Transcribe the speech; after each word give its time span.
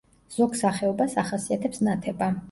ზოგ 0.35 0.55
სახეობას 0.61 1.13
ახასიათებს 1.23 1.83
ნათება. 1.89 2.31